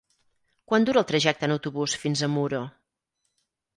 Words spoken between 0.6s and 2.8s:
Quant dura el trajecte en autobús fins a Muro?